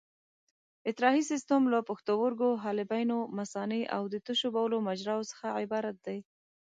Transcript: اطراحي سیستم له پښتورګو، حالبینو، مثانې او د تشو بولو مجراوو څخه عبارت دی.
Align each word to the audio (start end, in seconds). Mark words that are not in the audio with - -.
اطراحي 0.89 1.23
سیستم 1.31 1.61
له 1.73 1.79
پښتورګو، 1.89 2.49
حالبینو، 2.63 3.19
مثانې 3.37 3.81
او 3.95 4.03
د 4.13 4.15
تشو 4.25 4.47
بولو 4.55 4.77
مجراوو 4.87 5.29
څخه 5.31 5.47
عبارت 5.61 5.95
دی. 6.05 6.19